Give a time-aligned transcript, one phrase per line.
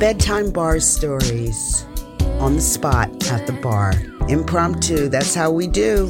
[0.00, 1.84] Bedtime bar stories
[2.38, 3.92] on the spot at the bar.
[4.30, 6.08] Impromptu, that's how we do.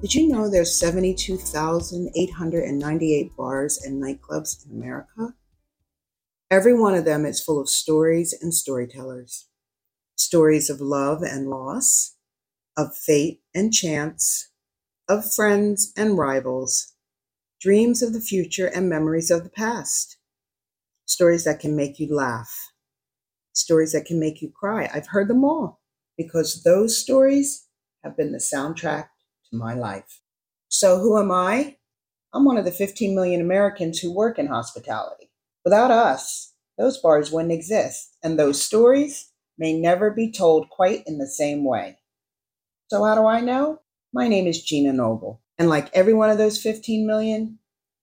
[0.00, 5.34] Did you know there's 72,898 bars and nightclubs in America?
[6.50, 9.46] Every one of them is full of stories and storytellers.
[10.16, 12.16] Stories of love and loss,
[12.76, 14.50] of fate and chance,
[15.08, 16.94] of friends and rivals,
[17.60, 20.18] dreams of the future and memories of the past.
[21.06, 22.72] Stories that can make you laugh,
[23.52, 24.90] stories that can make you cry.
[24.92, 25.80] I've heard them all
[26.16, 27.66] because those stories
[28.04, 29.08] have been the soundtrack
[29.50, 30.20] to my life.
[30.68, 31.76] So, who am I?
[32.32, 35.29] I'm one of the 15 million Americans who work in hospitality.
[35.64, 41.18] Without us, those bars wouldn't exist, and those stories may never be told quite in
[41.18, 41.98] the same way.
[42.88, 43.80] So, how do I know?
[44.12, 47.58] My name is Gina Noble, and like every one of those 15 million,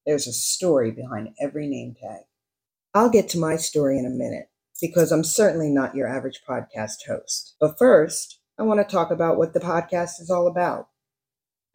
[0.05, 2.21] there's a story behind every name tag.
[2.93, 4.49] I'll get to my story in a minute
[4.81, 7.55] because I'm certainly not your average podcast host.
[7.59, 10.89] But first, I want to talk about what the podcast is all about.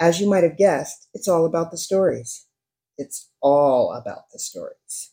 [0.00, 2.46] As you might have guessed, it's all about the stories.
[2.98, 5.11] It's all about the stories.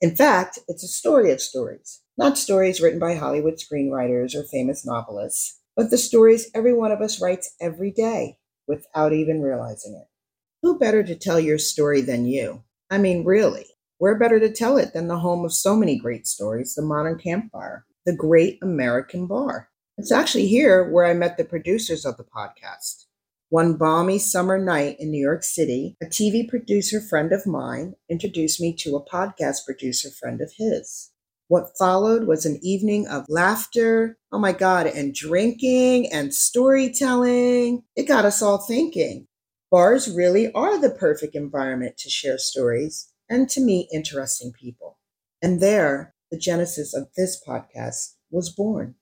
[0.00, 4.84] In fact, it's a story of stories, not stories written by Hollywood screenwriters or famous
[4.84, 8.38] novelists, but the stories every one of us writes every day
[8.68, 10.08] without even realizing it.
[10.62, 12.62] Who better to tell your story than you?
[12.90, 13.64] I mean, really,
[13.96, 17.18] where better to tell it than the home of so many great stories, the Modern
[17.18, 19.70] Campfire, the great American bar?
[19.96, 23.05] It's actually here where I met the producers of the podcast.
[23.50, 28.60] One balmy summer night in New York City, a TV producer friend of mine introduced
[28.60, 31.12] me to a podcast producer friend of his.
[31.46, 37.84] What followed was an evening of laughter, oh my God, and drinking and storytelling.
[37.94, 39.28] It got us all thinking.
[39.70, 44.98] Bars really are the perfect environment to share stories and to meet interesting people.
[45.40, 48.96] And there, the genesis of this podcast was born.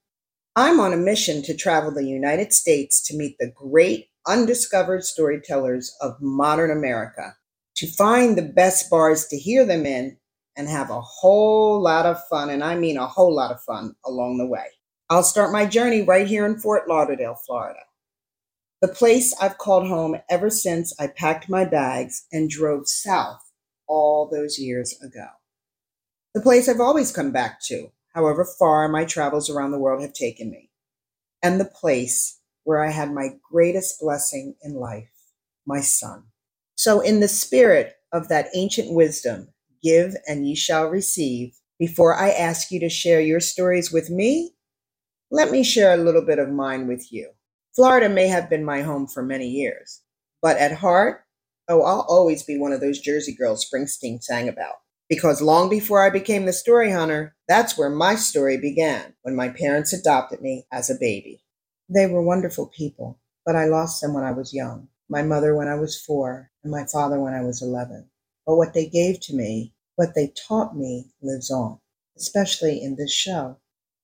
[0.55, 5.95] I'm on a mission to travel the United States to meet the great undiscovered storytellers
[6.01, 7.37] of modern America,
[7.77, 10.17] to find the best bars to hear them in
[10.57, 13.95] and have a whole lot of fun, and I mean a whole lot of fun
[14.05, 14.67] along the way.
[15.11, 17.81] I'll start my journey right here in Fort Lauderdale, Florida.
[18.81, 23.41] The place I've called home ever since I packed my bags and drove south
[23.87, 25.27] all those years ago.
[26.35, 30.13] The place I've always come back to, however far my travels around the world have
[30.13, 30.71] taken me.
[31.43, 35.11] And the place where I had my greatest blessing in life,
[35.67, 36.25] my son.
[36.75, 39.49] So, in the spirit of that ancient wisdom,
[39.83, 44.55] give and ye shall receive, before I ask you to share your stories with me,
[45.31, 47.31] let me share a little bit of mine with you.
[47.75, 50.03] Florida may have been my home for many years,
[50.41, 51.25] but at heart,
[51.69, 54.77] oh, I'll always be one of those Jersey girls Springsteen sang about.
[55.09, 59.51] Because long before I became the story hunter, that's where my story began when my
[59.51, 61.44] parents adopted me as a baby.
[61.95, 64.89] They were wonderful people, but I lost them when I was young.
[65.09, 68.11] My mother when I was four, and my father when I was 11.
[68.45, 71.79] But what they gave to me, what they taught me, lives on,
[72.17, 73.59] especially in this show.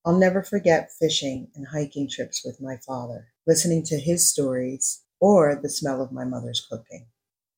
[0.05, 5.57] I'll never forget fishing and hiking trips with my father, listening to his stories or
[5.57, 7.09] the smell of my mother's cooking.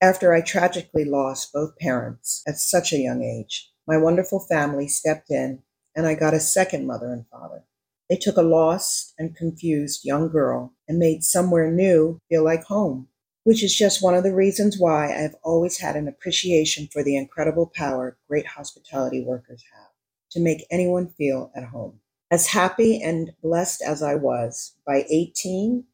[0.01, 5.31] After I tragically lost both parents at such a young age, my wonderful family stepped
[5.31, 5.63] in
[5.95, 7.65] and I got a second mother and father.
[8.13, 13.09] They took a lost and confused young girl and made somewhere new feel like home,
[13.45, 17.03] which is just one of the reasons why I have always had an appreciation for
[17.03, 19.93] the incredible power great hospitality workers have
[20.33, 22.01] to make anyone feel at home.
[22.31, 25.85] As happy and blessed as I was, by 18,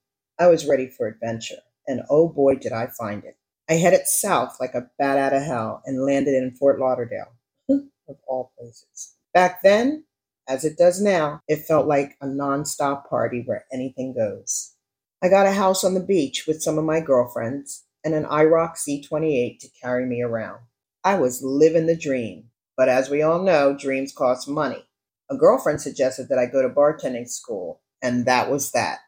[0.41, 3.37] I was ready for adventure, and oh boy, did I find it.
[3.71, 7.37] I headed south like a bat out of hell and landed in Fort Lauderdale,
[7.71, 9.15] of all places.
[9.33, 10.03] Back then,
[10.49, 14.75] as it does now, it felt like a nonstop party where anything goes.
[15.23, 18.77] I got a house on the beach with some of my girlfriends and an IROC
[18.77, 20.61] Z28 to carry me around.
[21.05, 22.45] I was living the dream,
[22.77, 24.85] but as we all know, dreams cost money.
[25.31, 29.01] A girlfriend suggested that I go to bartending school, and that was that.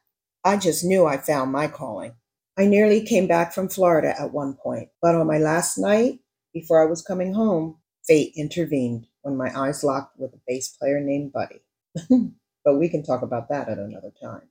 [0.44, 2.12] I just knew I found my calling.
[2.58, 6.18] I nearly came back from Florida at one point, but on my last night,
[6.52, 11.00] before I was coming home, fate intervened when my eyes locked with a bass player
[11.00, 11.62] named Buddy.
[12.64, 14.48] but we can talk about that at another time.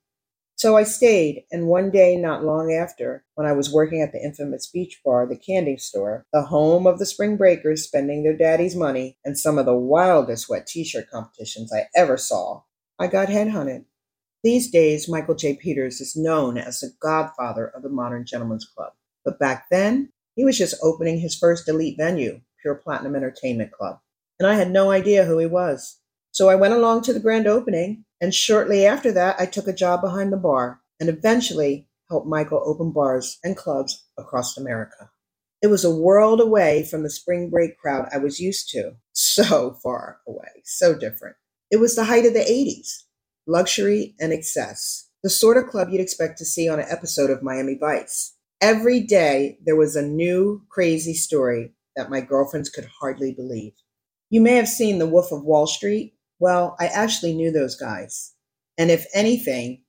[0.55, 4.21] So I stayed, and one day not long after, when I was working at the
[4.21, 8.75] infamous beach bar, the candy store, the home of the spring breakers spending their daddy's
[8.75, 12.63] money, and some of the wildest wet t shirt competitions I ever saw,
[12.99, 13.85] I got headhunted.
[14.43, 15.55] These days, Michael J.
[15.55, 18.91] Peters is known as the godfather of the modern gentleman's club.
[19.23, 23.99] But back then, he was just opening his first elite venue, Pure Platinum Entertainment Club.
[24.39, 25.99] And I had no idea who he was.
[26.31, 29.73] So I went along to the grand opening, and shortly after that, I took a
[29.73, 35.09] job behind the bar and eventually helped Michael open bars and clubs across America.
[35.61, 38.93] It was a world away from the spring break crowd I was used to.
[39.13, 41.35] So far away, so different.
[41.69, 43.03] It was the height of the 80s
[43.49, 47.41] luxury and excess, the sort of club you'd expect to see on an episode of
[47.41, 48.35] Miami Vice.
[48.61, 53.73] Every day, there was a new crazy story that my girlfriends could hardly believe.
[54.31, 56.13] You may have seen The Wolf of Wall Street.
[56.37, 58.35] Well, I actually knew those guys.
[58.77, 59.81] And if anything,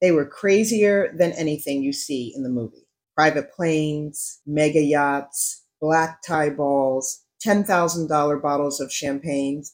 [0.00, 2.86] they were crazier than anything you see in the movie.
[3.16, 9.64] Private planes, mega yachts, black tie balls, $10,000 bottles of champagne.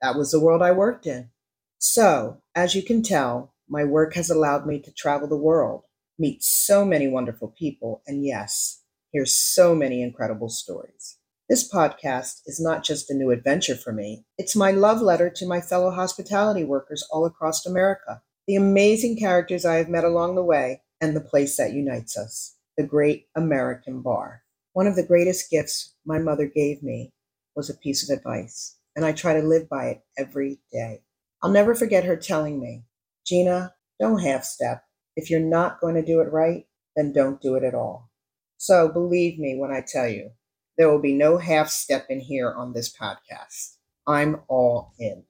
[0.00, 1.30] That was the world I worked in.
[1.78, 5.84] So, as you can tell, my work has allowed me to travel the world,
[6.16, 11.18] meet so many wonderful people, and yes, hear so many incredible stories.
[11.54, 15.46] This podcast is not just a new adventure for me, it's my love letter to
[15.46, 20.42] my fellow hospitality workers all across America, the amazing characters I have met along the
[20.42, 24.42] way, and the place that unites us the Great American Bar.
[24.72, 27.12] One of the greatest gifts my mother gave me
[27.54, 31.04] was a piece of advice, and I try to live by it every day.
[31.40, 32.82] I'll never forget her telling me,
[33.24, 34.82] Gina, don't half step.
[35.14, 36.66] If you're not going to do it right,
[36.96, 38.10] then don't do it at all.
[38.56, 40.32] So believe me when I tell you,
[40.76, 43.76] there will be no half step in here on this podcast.
[44.06, 45.22] I'm all in.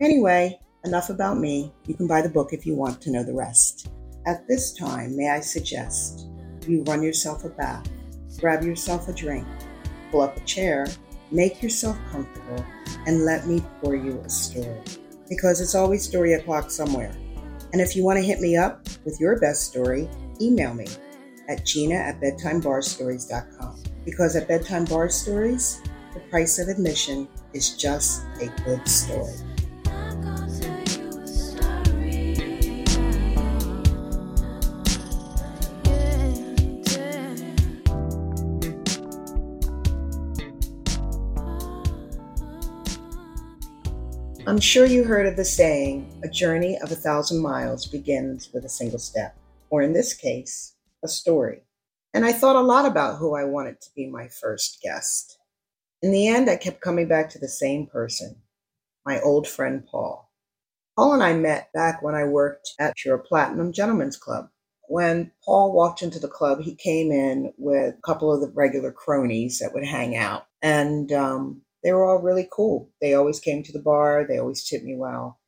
[0.00, 1.72] Anyway, enough about me.
[1.86, 3.90] You can buy the book if you want to know the rest.
[4.26, 6.28] At this time, may I suggest
[6.66, 7.88] you run yourself a bath,
[8.38, 9.46] grab yourself a drink,
[10.10, 10.86] pull up a chair,
[11.30, 12.64] make yourself comfortable,
[13.06, 14.80] and let me pour you a story.
[15.28, 17.14] Because it's always story o'clock somewhere.
[17.72, 20.08] And if you want to hit me up with your best story,
[20.40, 20.86] email me
[21.48, 25.80] at gina at bedtimebarstories.com because at Bedtime Bar Stories,
[26.14, 29.32] the price of admission is just a good story.
[44.44, 48.64] I'm sure you heard of the saying, a journey of a thousand miles begins with
[48.64, 49.36] a single step,
[49.70, 51.62] or in this case, a story.
[52.14, 55.38] And I thought a lot about who I wanted to be my first guest.
[56.02, 58.36] In the end, I kept coming back to the same person,
[59.06, 60.30] my old friend Paul.
[60.96, 64.48] Paul and I met back when I worked at Pure Platinum Gentlemen's Club.
[64.88, 68.92] When Paul walked into the club, he came in with a couple of the regular
[68.92, 70.46] cronies that would hang out.
[70.60, 72.90] And um, they were all really cool.
[73.00, 75.40] They always came to the bar, they always tipped me well.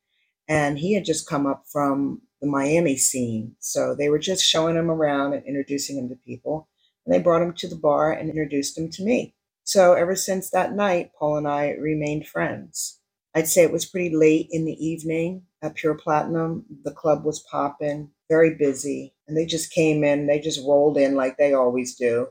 [0.49, 3.57] And he had just come up from the Miami scene.
[3.59, 6.69] So they were just showing him around and introducing him to people.
[7.05, 9.35] And they brought him to the bar and introduced him to me.
[9.65, 13.01] So ever since that night, Paul and I remained friends.
[13.35, 16.67] I'd say it was pretty late in the evening at Pure Platinum.
[16.85, 19.15] The club was popping, very busy.
[19.27, 22.29] And they just came in, they just rolled in like they always do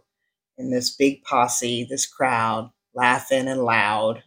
[0.59, 4.21] in this big posse, this crowd, laughing and loud.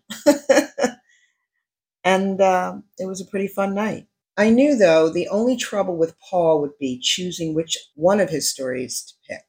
[2.04, 4.08] and uh, it was a pretty fun night.
[4.36, 8.50] I knew, though, the only trouble with Paul would be choosing which one of his
[8.50, 9.44] stories to pick.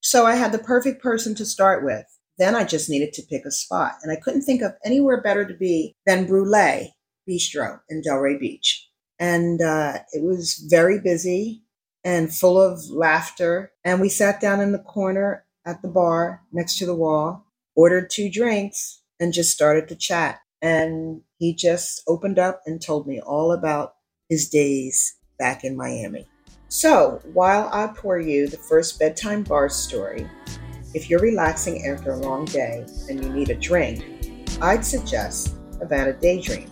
[0.00, 2.04] So I had the perfect person to start with.
[2.36, 5.44] Then I just needed to pick a spot, and I couldn't think of anywhere better
[5.44, 6.90] to be than Brule
[7.28, 8.88] Bistro in Delray Beach.
[9.20, 11.62] And uh, it was very busy
[12.02, 13.72] and full of laughter.
[13.84, 18.10] And we sat down in the corner at the bar next to the wall, ordered
[18.10, 20.40] two drinks, and just started to chat.
[20.60, 23.93] And he just opened up and told me all about
[24.28, 26.26] his days back in Miami.
[26.68, 30.28] So, while I pour you the first bedtime bar story,
[30.94, 34.04] if you're relaxing after a long day and you need a drink,
[34.60, 36.70] I'd suggest Havana Daydream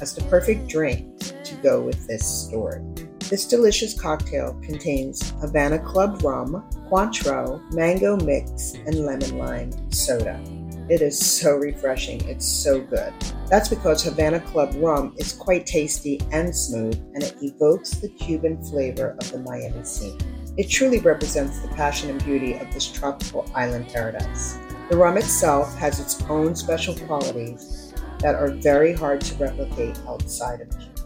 [0.00, 2.82] as the perfect drink to go with this story.
[3.28, 10.40] This delicious cocktail contains Havana Club rum, Cointreau, mango mix, and lemon lime soda.
[10.88, 12.26] It is so refreshing.
[12.28, 13.12] It's so good.
[13.48, 18.62] That's because Havana Club rum is quite tasty and smooth, and it evokes the Cuban
[18.64, 20.18] flavor of the Miami scene.
[20.56, 24.58] It truly represents the passion and beauty of this tropical island paradise.
[24.88, 30.62] The rum itself has its own special qualities that are very hard to replicate outside
[30.62, 30.98] of Cuba.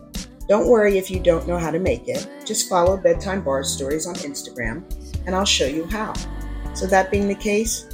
[0.49, 2.29] Don't worry if you don't know how to make it.
[2.45, 4.85] Just follow Bedtime Bar Stories on Instagram
[5.27, 6.15] and I'll show you how.
[6.75, 7.92] So, that being the case,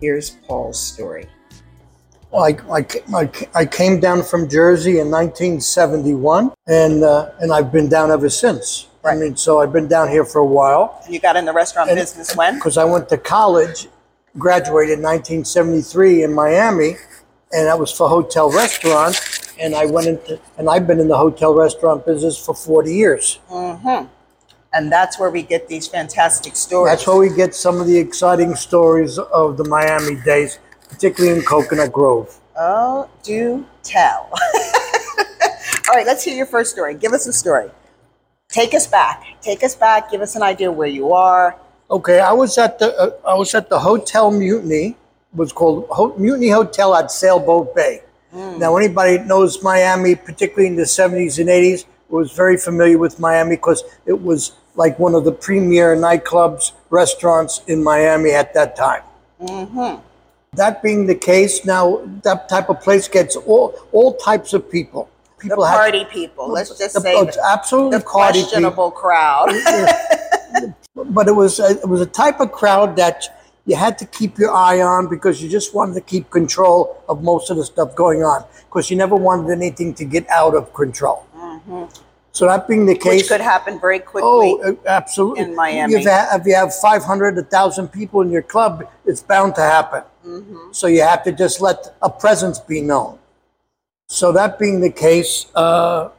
[0.00, 1.26] here's Paul's story.
[2.30, 7.72] Well, I, I, I, I came down from Jersey in 1971, and uh, and I've
[7.72, 8.86] been down ever since.
[9.04, 11.52] I mean, so I've been down here for a while And you got in the
[11.52, 12.56] restaurant And- business when?
[12.56, 13.88] because I went to college,
[14.36, 16.96] graduated in 1973 in Miami,
[17.52, 19.18] and that was for hotel restaurant.
[19.60, 23.38] And I went into, and I've been in the hotel restaurant business for 40 years.
[23.50, 24.06] Mm-hmm.
[24.72, 26.92] And that's where we get these fantastic stories.
[26.92, 30.58] That's where we get some of the exciting stories of the Miami days,
[30.88, 32.38] particularly in Coconut Grove.
[32.56, 34.28] Oh, do tell.
[35.88, 36.94] All right, let's hear your first story.
[36.94, 37.70] Give us a story.
[38.50, 39.24] Take us back.
[39.40, 40.10] Take us back.
[40.10, 41.56] Give us an idea where you are.
[41.90, 44.88] Okay, I was at the uh, I was at the Hotel Mutiny.
[44.88, 44.96] It
[45.36, 48.02] was called Ho- Mutiny Hotel at Sailboat Bay.
[48.30, 53.56] Now, anybody knows Miami, particularly in the seventies and eighties, was very familiar with Miami
[53.56, 59.02] because it was like one of the premier nightclubs, restaurants in Miami at that time.
[59.40, 60.00] Mm-hmm.
[60.54, 65.08] That being the case, now that type of place gets all all types of people.
[65.36, 66.48] The People have- party people.
[66.50, 68.48] Let's just the- say it's the, absolutely the party people.
[68.50, 69.48] questionable crowd.
[70.94, 73.24] but it was a, it was a type of crowd that
[73.66, 77.22] you had to keep your eye on because you just wanted to keep control of
[77.22, 80.72] most of the stuff going on because you never wanted anything to get out of
[80.72, 81.26] control.
[82.32, 84.30] So that being the case, Which could happen very quickly.
[84.30, 85.94] oh, uh, absolutely, in Miami.
[85.94, 89.22] If you have, if you have five hundred, a thousand people in your club, it's
[89.22, 90.02] bound to happen.
[90.24, 90.72] Mm-hmm.
[90.72, 93.18] So you have to just let a presence be known.
[94.06, 96.10] So that being the case, uh,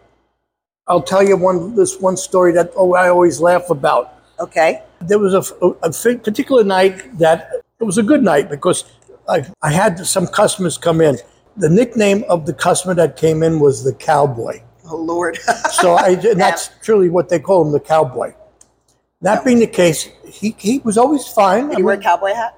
[0.87, 4.83] I'll tell you one this one story that oh, I always laugh about okay.
[4.99, 8.83] there was a, a particular night that it was a good night because
[9.29, 11.17] I, I had some customers come in.
[11.55, 14.61] The nickname of the customer that came in was the cowboy.
[14.89, 15.38] Oh, Lord.
[15.72, 18.34] So I, and that's truly what they call him, the cowboy.
[19.22, 21.69] That being the case, he, he was always fine.
[21.69, 22.58] Did I, wear a mean, cowboy hat?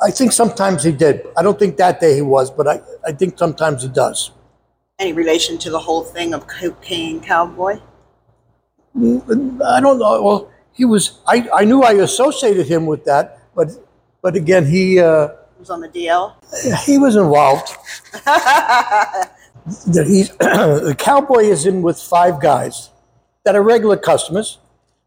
[0.00, 1.26] I think sometimes he did.
[1.36, 4.30] I don't think that day he was, but I, I think sometimes he does.
[4.98, 7.80] Any relation to the whole thing of cocaine cowboy?
[8.96, 10.22] I don't know.
[10.22, 11.20] Well, he was.
[11.26, 13.68] I, I knew I associated him with that, but
[14.22, 16.34] but again, he uh, It was on the DL?
[16.84, 17.70] he was involved.
[19.86, 22.90] that he's the cowboy is in with five guys
[23.44, 24.58] that are regular customers,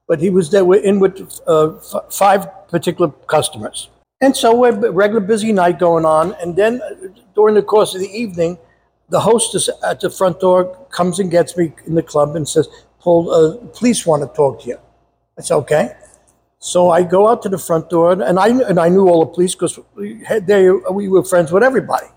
[0.08, 3.90] but he was there in with uh, f- five particular customers.
[4.22, 8.02] And so we're regular busy night going on, and then uh, during the course of
[8.02, 8.58] the evening,
[9.10, 12.68] the hostess at the front door comes and gets me in the club and says,
[13.00, 14.80] "Paul, uh, police want to talk to you."
[15.38, 15.96] I said, "Okay."
[16.60, 19.32] So I go out to the front door, and I and I knew all the
[19.34, 22.08] police because they we were friends with everybody.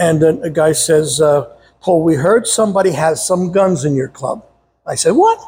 [0.00, 1.44] And a, the guy says, uh,
[1.82, 4.44] "Paul, we heard somebody has some guns in your club."
[4.86, 5.38] I said, "What?"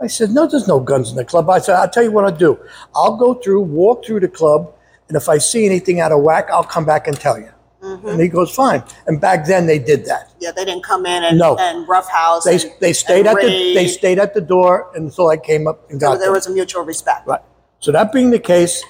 [0.00, 2.24] I said, "No, there's no guns in the club." I said, "I'll tell you what
[2.24, 2.58] I'll do.
[2.94, 4.72] I'll go through, walk through the club,
[5.08, 7.50] and if I see anything out of whack, I'll come back and tell you."
[7.82, 10.30] And he goes, "Fine." And back then they did that.
[10.38, 11.56] Yeah, they didn't come in and, No.
[11.58, 12.44] and roughhouse.
[12.44, 13.88] They, and, they stayed and at the they raid.
[13.88, 16.34] stayed at the door until I came up and So got there them.
[16.34, 17.26] was a mutual respect.
[17.26, 17.40] Right.
[17.80, 18.84] So that being the case,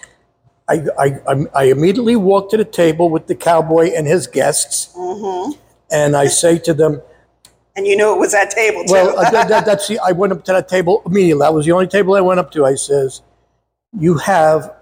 [0.71, 4.95] I, I, I- immediately walked to the table with the cowboy and his guests,
[5.91, 7.03] and I say to them,
[7.77, 8.93] And you knew it was that table, too.
[8.93, 11.41] "Well, uh, that, that, that's the, I went up to that table immediately.
[11.41, 12.65] That was the only table I went up to.
[12.65, 13.23] I says,
[13.99, 14.73] you have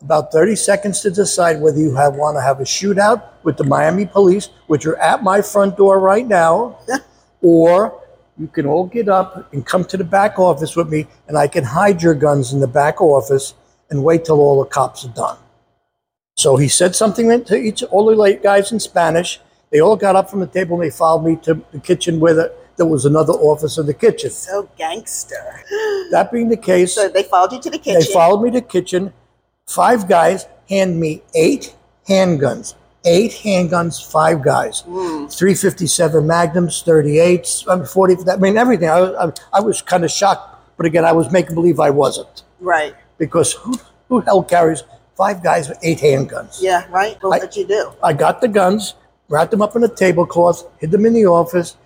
[0.00, 3.64] about 30 seconds to decide whether you have want to have a shootout with the
[3.64, 6.78] Miami police, which are at my front door right now,
[7.42, 8.02] or
[8.38, 11.48] you can all get up and come to the back office with me, and I
[11.48, 13.54] can hide your guns in the back office
[13.90, 15.38] and wait till all the cops are done.
[16.36, 19.40] So he said something to each all the late guys in Spanish.
[19.70, 22.34] They all got up from the table and they followed me to the kitchen where
[22.34, 24.30] the, there was another office in the kitchen.
[24.30, 25.62] so gangster.
[26.10, 28.00] That being the case, So they followed you to the kitchen.
[28.00, 29.12] they followed me to the kitchen.
[29.66, 31.74] Five guys hand me eight
[32.08, 32.74] handguns.
[33.04, 34.80] Eight handguns, five guys.
[34.80, 35.26] Hmm.
[35.26, 38.88] 357 Magnums, 38s, I mean, 40, I mean, everything.
[38.88, 42.42] I, I, I was kind of shocked, but again, I was making believe I wasn't.
[42.60, 42.94] Right.
[43.18, 43.74] Because who,
[44.08, 44.82] who the hell carries
[45.16, 46.58] five guys with eight handguns?
[46.60, 47.16] Yeah, right?
[47.22, 47.92] What I- you do?
[48.02, 48.94] I got the guns,
[49.28, 51.76] wrapped them up in a tablecloth, hid them in the office.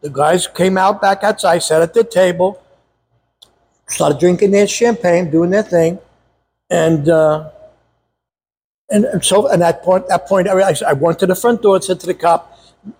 [0.00, 2.62] The guys came out back outside, sat at the table,
[3.88, 5.98] started drinking their champagne, doing their thing,
[6.70, 7.50] and uh,
[8.90, 11.74] and, and so at that point, that point, I, I went to the front door
[11.74, 12.56] and said to the cop,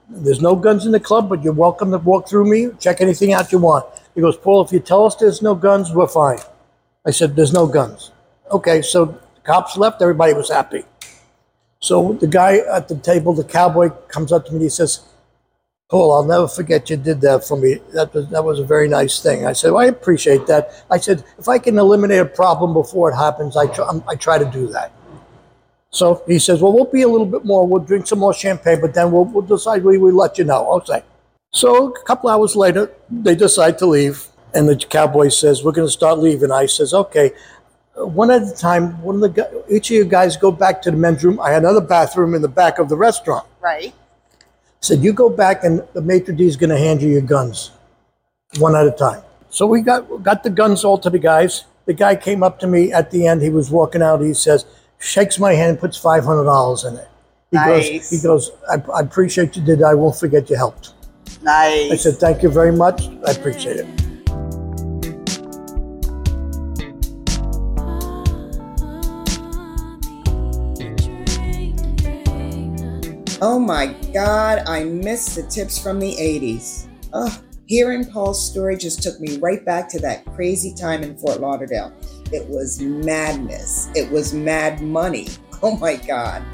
[0.08, 3.32] "There's no guns in the club, but you're welcome to walk through me, check anything
[3.32, 6.40] out you want." He goes, "Paul, if you tell us there's no guns, we're fine."
[7.08, 8.12] I said, "There's no guns."
[8.58, 10.02] Okay, so the cops left.
[10.02, 10.84] Everybody was happy.
[11.80, 15.00] So the guy at the table, the cowboy, comes up to me and he says,
[15.90, 17.78] Paul, I'll never forget you did that for me.
[17.94, 19.46] That was that was a very nice thing.
[19.46, 20.84] I said, well, I appreciate that.
[20.90, 24.36] I said, if I can eliminate a problem before it happens, I try, I try
[24.38, 24.92] to do that.
[25.90, 27.66] So he says, well, we'll be a little bit more.
[27.66, 29.82] We'll drink some more champagne, but then we'll, we'll decide.
[29.82, 30.70] We will let you know.
[30.78, 31.02] Okay.
[31.52, 35.86] So a couple hours later, they decide to leave, and the cowboy says, "We're going
[35.86, 37.32] to start leaving." I says, "Okay."
[37.94, 39.02] One at a time.
[39.02, 41.40] One of the each of you guys go back to the men's room.
[41.40, 43.92] I had another bathroom in the back of the restaurant Right.
[44.80, 47.72] said, "You go back, and the maitre d' is going to hand you your guns,
[48.58, 51.64] one at a time." So we got got the guns all to the guys.
[51.86, 53.42] The guy came up to me at the end.
[53.42, 54.20] He was walking out.
[54.20, 54.64] He says,
[54.98, 57.08] shakes my hand, puts five hundred dollars in it.
[57.50, 57.88] He Nice.
[57.88, 59.82] goes, he goes, I, I appreciate you did.
[59.82, 60.92] I won't forget you helped.
[61.42, 61.90] Nice.
[61.92, 63.08] I said, thank you very much.
[63.26, 63.86] I appreciate it.
[73.40, 76.88] Oh my God, I miss the tips from the 80s.
[77.12, 77.32] Ugh,
[77.66, 81.92] hearing Paul's story just took me right back to that crazy time in Fort Lauderdale.
[82.32, 83.90] It was madness.
[83.94, 85.28] It was mad money.
[85.60, 86.44] Oh my God.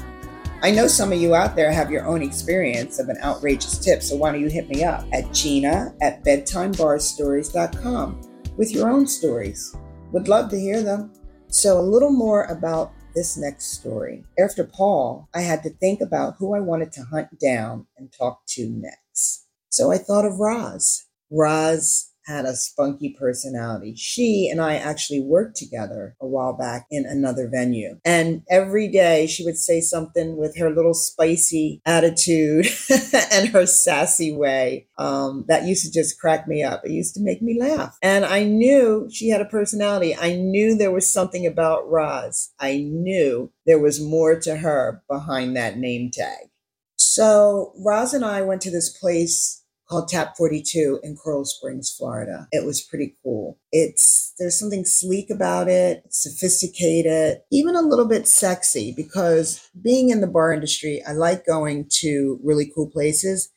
[0.63, 4.01] I know some of you out there have your own experience of an outrageous tip,
[4.01, 8.21] so why don't you hit me up at Gina at bedtimebarstories.com
[8.57, 9.75] with your own stories.
[10.11, 11.13] Would love to hear them.
[11.49, 14.23] So, a little more about this next story.
[14.37, 18.45] After Paul, I had to think about who I wanted to hunt down and talk
[18.49, 19.47] to next.
[19.69, 21.05] So I thought of Roz.
[21.31, 23.93] Roz had a spunky personality.
[23.95, 27.99] She and I actually worked together a while back in another venue.
[28.03, 32.67] And every day she would say something with her little spicy attitude
[33.31, 36.83] and her sassy way um, that used to just crack me up.
[36.83, 37.97] It used to make me laugh.
[38.01, 40.15] And I knew she had a personality.
[40.15, 42.51] I knew there was something about Roz.
[42.59, 46.49] I knew there was more to her behind that name tag.
[46.97, 52.47] So Roz and I went to this place called Tap 42 in Coral Springs, Florida.
[52.51, 53.59] It was pretty cool.
[53.71, 60.21] It's there's something sleek about it, sophisticated, even a little bit sexy because being in
[60.21, 63.49] the bar industry, I like going to really cool places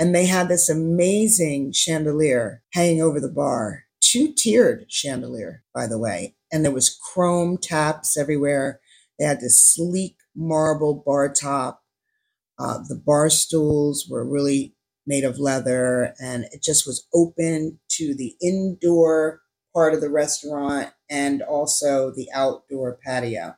[0.00, 3.84] and they had this amazing chandelier hanging over the bar.
[4.00, 8.80] Two-tiered chandelier, by the way, and there was chrome taps everywhere.
[9.18, 11.82] They had this sleek marble bar top.
[12.58, 14.74] Uh, the bar stools were really
[15.10, 19.40] made of leather and it just was open to the indoor
[19.74, 23.56] part of the restaurant and also the outdoor patio.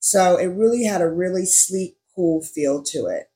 [0.00, 3.26] So it really had a really sleek, cool feel to it.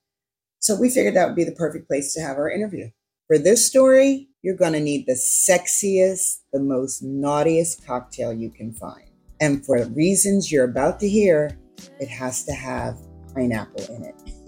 [0.59, 2.89] So we figured that would be the perfect place to have our interview.
[3.27, 8.73] For this story, you're going to need the sexiest, the most naughtiest cocktail you can
[8.73, 9.11] find.
[9.41, 11.59] And for reasons you're about to hear,
[11.99, 12.99] it has to have
[13.35, 14.40] pineapple in it.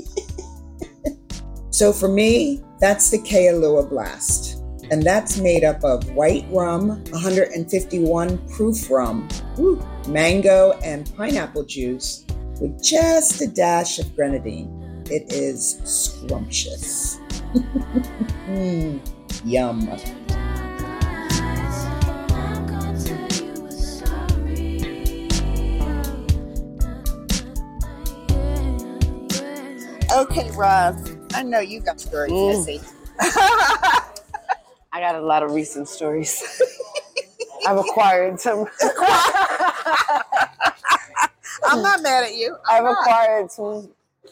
[1.82, 4.62] So for me, that's the Kailua Blast.
[4.92, 12.24] And that's made up of white rum, 151 proof rum, woo, mango, and pineapple juice
[12.60, 15.02] with just a dash of grenadine.
[15.10, 17.18] It is scrumptious.
[18.46, 19.00] Mm,
[19.44, 19.88] yum.
[30.12, 32.58] Okay, Roz, I know you got stories, Mm.
[32.66, 32.80] Missy.
[34.94, 36.42] I got a lot of recent stories.
[37.66, 38.66] I've acquired some.
[41.64, 42.56] I'm not mad at you.
[42.68, 43.00] I'm I've not.
[43.00, 43.88] acquired some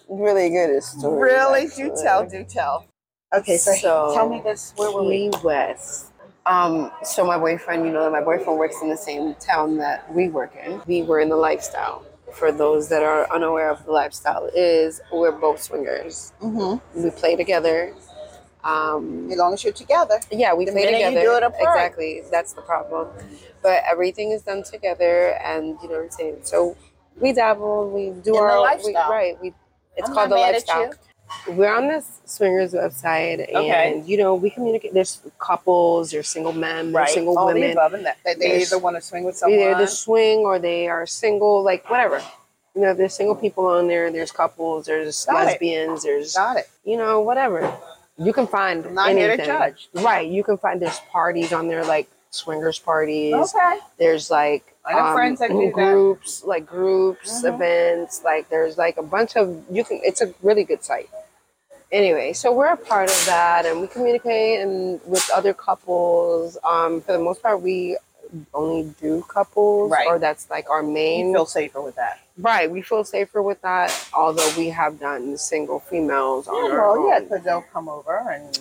[0.09, 1.33] really good stories.
[1.33, 1.69] Really?
[1.69, 2.87] Do tell, do tell.
[3.33, 4.73] Okay, so, So, tell me this.
[4.77, 5.31] Where were we?
[5.31, 6.07] Key West.
[6.47, 10.29] Um, so my boyfriend, you know, my boyfriend works in the same town that we
[10.29, 10.81] work in.
[10.87, 12.05] We were in the lifestyle.
[12.35, 16.33] For those that are unaware of the lifestyle, is we're both swingers.
[16.41, 17.03] Mm-hmm.
[17.03, 17.95] We play together.
[18.63, 20.21] Um, As long as you're together.
[20.31, 21.27] Yeah, we The play minute you together.
[21.27, 21.77] do it apart.
[21.77, 22.23] Exactly.
[22.31, 23.09] That's the problem.
[23.63, 26.37] But everything is done together and you know what I'm saying.
[26.43, 26.77] So
[27.17, 29.11] we dabble, we do the our we, lifestyle.
[29.11, 29.41] right.
[29.41, 29.55] We
[29.97, 30.93] it's I'm called the lifestyle.
[31.49, 34.03] We're on this swingers website and Okay.
[34.07, 37.73] you know, we communicate there's couples, there's single men, there's single All the women.
[37.73, 38.19] above and that.
[38.25, 39.59] They, they either want to swing with someone.
[39.59, 42.23] Either they swing or they are single, like whatever.
[42.75, 45.45] You know, there's single people on there, there's couples, there's Got it.
[45.47, 46.69] lesbians, there's Got it.
[46.85, 47.77] you know, whatever.
[48.17, 49.89] You can find I'm not here to judge.
[49.95, 50.29] Right.
[50.29, 53.35] You can find there's parties on there like swingers parties.
[53.35, 53.79] Okay.
[53.99, 55.73] There's like I know friends that do that.
[55.75, 57.55] groups, like groups, Mhm.
[57.55, 61.09] events, like there's like a bunch of you can it's a really good site.
[61.93, 66.57] Anyway, so we're a part of that and we communicate and with other couples.
[66.65, 67.97] Um for the most part we
[68.55, 70.07] only do couples Right.
[70.07, 72.21] or that's like our main You feel safer with that.
[72.39, 76.97] right we feel safer with that although we have done single females on Yeah, our
[76.97, 78.57] well, yeah, because they'll come over and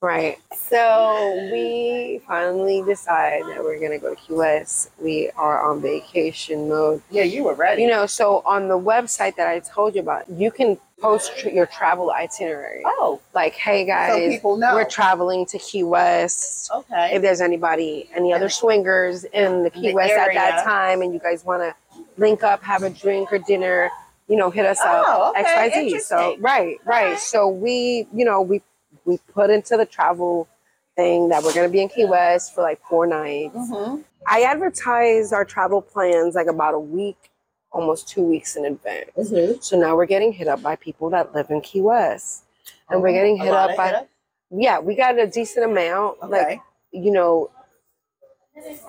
[0.00, 0.38] Right.
[0.54, 4.90] So we finally decide that we're gonna go to Key West.
[5.02, 7.02] We are on vacation mode.
[7.10, 7.82] Yeah, you were ready.
[7.82, 11.48] You know, so on the website that I told you about, you can post tr-
[11.48, 12.82] your travel itinerary.
[12.84, 14.74] oh, Like, hey so guys, know.
[14.74, 16.70] we're traveling to Key West.
[16.72, 17.14] okay.
[17.16, 21.12] If there's anybody, any other swingers in the Key The West at that time, and
[21.12, 21.74] you guys want to
[22.16, 23.90] link up, have a drink or dinner,
[24.28, 25.04] you know, hit us up.
[25.08, 25.70] Oh, okay.
[25.74, 26.00] XYZ.
[26.02, 27.18] So right, right.
[27.18, 28.62] So we, you know, we
[29.08, 30.46] we put into the travel
[30.94, 33.56] thing that we're gonna be in Key West for like four nights.
[33.56, 34.04] Mhm.
[34.26, 37.30] I advertised our travel plans like about a week,
[37.72, 39.10] almost two weeks in advance.
[39.16, 39.62] Mhm.
[39.64, 42.44] So now we're getting hit up by people that live in Key West.
[42.90, 44.08] And we're getting hit up by hit up?
[44.50, 46.28] yeah, we got a decent amount.
[46.28, 47.50] Like you know,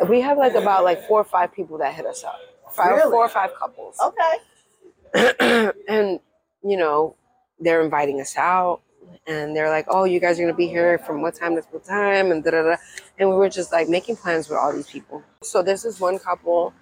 [0.09, 2.39] we have like about like four or five people that hit us up.
[2.71, 3.11] Five, Really?
[3.11, 3.97] Four or five couples.
[4.03, 5.71] okay.
[5.87, 6.19] and
[6.63, 7.15] you know
[7.59, 8.81] they're inviting us out
[9.29, 11.63] and they're like oh you guys are going to be here from what time to
[11.71, 12.31] what time?
[12.33, 12.77] and da da da.
[13.19, 15.23] And we were just like making plans with all these people.
[15.43, 16.73] So this is one couple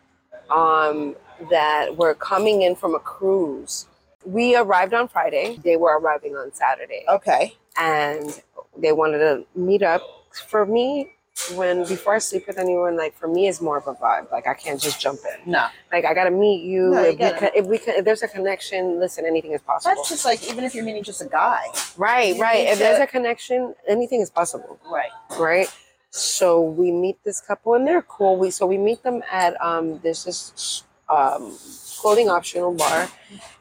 [0.52, 1.16] um
[1.52, 3.88] that were coming in from a cruise.
[4.26, 5.60] We arrived on friday.
[5.64, 7.06] They were arriving on saturday.
[7.10, 7.56] Okay.
[7.78, 8.42] and
[8.78, 10.04] they wanted to meet up.
[10.50, 11.14] For me
[11.56, 14.48] when before i sleep with anyone like for me it's more of a vibe like
[14.48, 16.90] i can't just jump in No, like I gotta meet you.
[16.92, 19.52] No, you if, we gotta- can, if we can, if there's a connection, listen, anything
[19.54, 19.96] is possible.
[19.96, 21.64] that's just like even if you're meeting just a guy.
[21.98, 22.66] right, you right.
[22.66, 25.10] need If there's a connection, anything is possible, Right.
[25.40, 25.68] right?
[26.10, 28.38] So we meet this couple, and they're cool.
[28.38, 31.56] We so we meet them at um there's this um
[32.02, 33.10] clothing optional bar.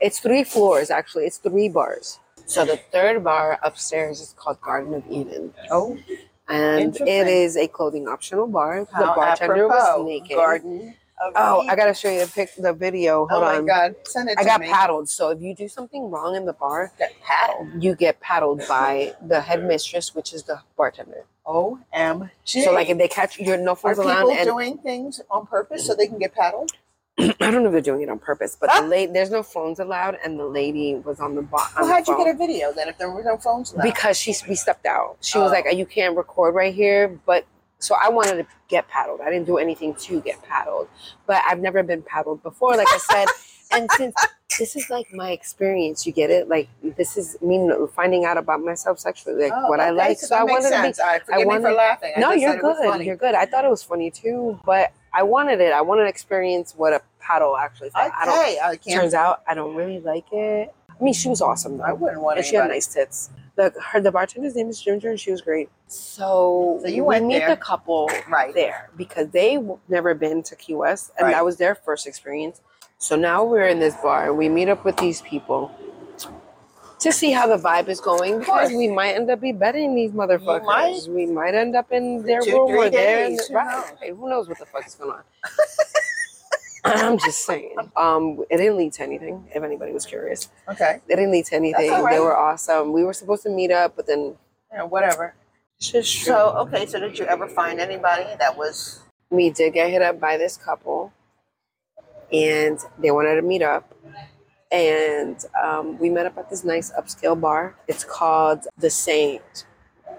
[0.01, 1.25] It's three floors actually.
[1.27, 2.19] It's three bars.
[2.47, 5.99] So the third bar upstairs is called Garden of Eden, Oh,
[6.49, 8.85] and it is a clothing optional bar.
[8.85, 10.03] The how bartender apropos.
[10.03, 10.37] was naked.
[10.37, 10.95] Garden.
[11.35, 11.67] Oh.
[11.67, 13.27] I gotta show you the pic, the video.
[13.27, 13.63] Hold oh on.
[13.63, 13.95] my God!
[14.05, 14.69] Send it I got me.
[14.69, 15.09] paddled.
[15.09, 17.83] So if you do something wrong in the bar, Got paddled.
[17.83, 21.25] you get paddled by the headmistress, which is the bartender.
[21.47, 22.63] O M G.
[22.63, 24.31] So like if they catch you, no are people.
[24.31, 26.73] And doing things on purpose so they can get paddled?
[27.19, 28.81] I don't know if they're doing it on purpose, but Ah.
[28.83, 31.67] the lady there's no phones allowed, and the lady was on the bar.
[31.79, 33.85] Well, how'd you get a video then if there were no phones allowed?
[33.85, 35.17] Because she we stepped out.
[35.21, 35.55] She was Oh.
[35.55, 37.45] like, "You can't record right here," but.
[37.79, 39.21] So I wanted to get paddled.
[39.21, 40.89] I didn't do anything to get paddled,
[41.27, 42.75] but I've never been paddled before.
[42.75, 43.27] Like I said,
[43.79, 44.15] and since
[44.59, 46.49] this is like my experience, you get it.
[46.49, 50.19] Like this is me finding out about myself sexually, like Oh, what I like.
[50.19, 51.01] so I wanted to be sense.
[51.01, 52.13] All right, me wanted- for laughing.
[52.17, 53.05] I no, you're was good.
[53.05, 53.35] You're good.
[53.35, 55.73] I thought it was funny too, but I wanted it.
[55.73, 58.13] I wanted to experience what a paddle actually felt.
[58.15, 58.39] I don't.
[58.39, 59.01] Okay, I can't.
[59.01, 60.75] Turns out I don't really like it.
[60.99, 61.85] I mean, she was awesome Though.
[61.85, 63.31] I wouldn't want and she had nice tits.
[63.57, 65.71] The her the bartender's name is Ginger, and she was great.
[65.89, 67.49] So, So you we meet there.
[67.51, 68.53] the couple Right.
[68.55, 71.33] there because they never been to Key West, and Right.
[71.35, 72.61] that was their first experience.
[72.99, 74.27] So now we're in this bar.
[74.29, 75.71] And we meet up with these people
[77.01, 80.13] to see how the vibe is going because we might end up be betting these
[80.13, 80.65] motherfuckers.
[80.65, 81.01] might.
[81.09, 83.29] We might end up in their Two, room or there.
[83.29, 83.85] days, who Right.
[84.11, 85.23] Who knows what the fuck is going on?
[86.85, 87.75] I'm just saying.
[87.97, 89.45] Um, it didn't lead to anything.
[89.55, 91.91] If anybody was curious, Okay, it didn't lead to anything.
[91.91, 92.15] right.
[92.15, 92.93] They were awesome.
[92.93, 94.37] We were supposed to meet up, but then
[94.73, 95.35] yeah, whatever.
[95.79, 100.19] So, okay, so did you ever find anybody that was we did get hit up
[100.21, 101.13] by this couple
[102.33, 103.93] and they wanted to meet up
[104.73, 109.65] and um, we met up at this nice upscale bar it's called the saint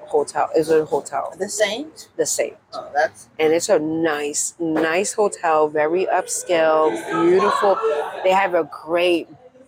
[0.05, 2.07] hotel is it a hotel the Saint?
[2.15, 6.91] the saint Oh, that's and it's a nice nice hotel very upscale
[7.23, 7.77] beautiful
[8.23, 9.27] they have a great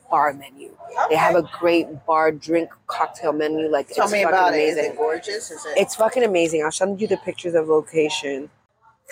[0.10, 0.74] bar menu
[1.10, 4.62] they have a great bar drink cocktail menu like Tell it's me fucking about it.
[4.62, 5.52] Is it gorgeous?
[5.52, 5.74] Is it?
[5.78, 6.63] it's fucking amazing.
[6.63, 8.50] I'll show you the pictures of location.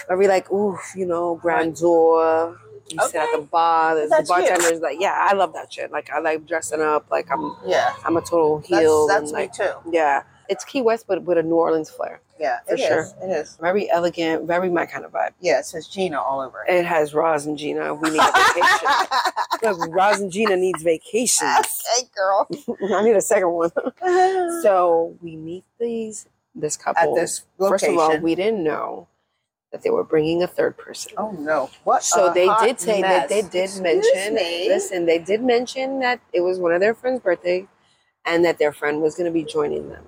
[0.09, 2.59] I'll be like, ooh, you know, grandeur.
[2.89, 3.95] You sit at the bar.
[3.95, 5.91] The, the That's bartender's like, yeah, I love that shit.
[5.91, 7.09] Like, I like dressing up.
[7.11, 9.07] Like, I'm, yeah, I'm a total heel.
[9.07, 9.73] that's and me too.
[9.91, 12.21] yeah, it's Key West, but with a New Orleans flair.
[12.39, 12.87] Yeah, For it is.
[12.87, 13.07] sure.
[13.23, 13.57] It is.
[13.59, 15.31] Very elegant, very my kind of vibe.
[15.39, 16.73] Yeah, it says Gina all over it.
[16.73, 17.93] It has Roz and Gina.
[17.95, 18.89] We need a vacation.
[19.63, 21.83] Look, Roz and Gina needs vacations.
[21.97, 22.47] okay, girl.
[22.95, 23.71] I need a second one.
[24.61, 27.15] So we meet these this couple.
[27.15, 27.73] At this location.
[27.73, 29.07] First of all, we didn't know
[29.71, 31.11] that they were bringing a third person.
[31.17, 31.69] oh no!
[31.83, 32.03] What?
[32.03, 34.33] So they did say that they did Excuse mention.
[34.35, 34.67] me?
[34.69, 37.67] Listen, they did mention that it was one of their friend's birthday,
[38.25, 40.05] and that their friend was going to be joining them.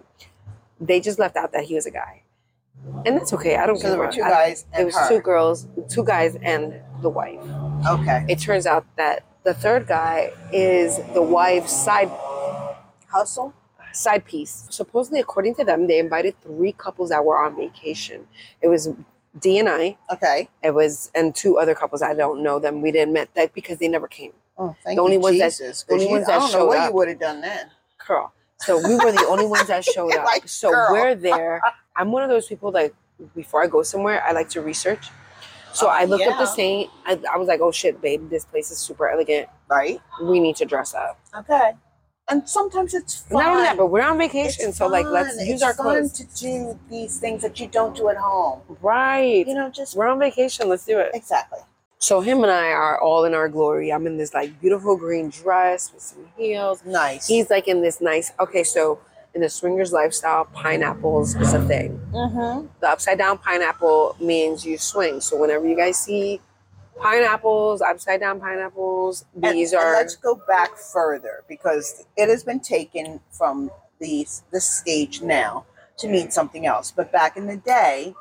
[0.80, 2.24] They just left out that he was a guy,
[3.06, 3.58] and that's okay.
[3.58, 3.92] I don't So care.
[3.92, 5.10] there were two I- guys It was her.
[5.10, 7.40] two girls, two guys, and the wife.
[7.88, 8.26] Okay.
[8.30, 12.10] It turns out that the third guy is the wife's side
[13.08, 13.54] Hustle.
[13.92, 14.68] side piece.
[14.70, 18.28] Supposedly, according to them, they invited three couples that were on vacation.
[18.62, 18.90] It was
[19.40, 19.98] D and I.
[20.12, 20.50] Okay.
[20.64, 22.02] It was and two other couples.
[22.02, 22.82] I don't know them.
[22.82, 24.34] We didn't met that because they never came.
[24.58, 24.96] Oh, thank you.
[24.96, 25.84] the only you, ones that- Jesus.
[25.84, 26.90] the only you- ones that I don't know what up.
[26.90, 27.70] you would have done then.
[28.08, 28.34] Girl.
[28.58, 30.26] So we were the only ones that showed up.
[30.26, 30.88] Like, so girl.
[30.92, 31.62] we're there.
[31.96, 32.92] I'm one of those people that
[33.36, 35.10] before I go somewhere, I like to research.
[35.74, 36.90] So Oh, I looked up the saint.
[37.06, 39.48] I, I was like, oh shit, babe, this place is super elegant.
[39.70, 40.02] Right.
[40.24, 41.20] We need to dress up.
[41.38, 41.74] Okay.
[42.32, 43.44] And sometimes it's fun.
[43.44, 45.86] Not only that, but we're on It's vacation, so like let's use It's our fun
[45.86, 46.12] clothes.
[46.14, 48.62] to do these things that you don't do at home.
[48.82, 49.48] Right.
[49.48, 50.70] You know, just We're on vacation.
[50.70, 51.12] Let's do it.
[51.14, 51.60] exactly.
[52.02, 53.92] So him and I are all in our glory.
[53.92, 56.82] I'm in this like beautiful green dress with some heels.
[56.86, 57.28] Nice.
[57.28, 58.32] He's like in this nice.
[58.40, 59.00] Okay, so
[59.36, 62.00] in the swingers lifestyle, pineapples is a thing.
[62.14, 62.68] mm-hmm.
[62.80, 65.20] The upside down pineapple means you swing.
[65.20, 66.40] So whenever you guys see
[67.00, 72.44] pineapples, upside down pineapples, these and, are and let's go back further because it has
[72.44, 75.66] been taken from these this stage now
[75.98, 76.92] to mean something else.
[76.92, 78.14] But back in the day,